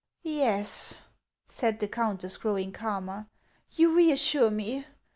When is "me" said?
4.49-4.87